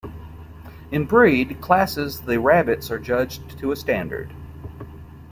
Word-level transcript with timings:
In 0.89 1.05
breed 1.05 1.61
classes 1.61 2.21
the 2.21 2.39
rabbits 2.39 2.89
are 2.89 2.97
judged 2.97 3.59
to 3.59 3.71
a 3.71 3.75
standard. 3.75 4.33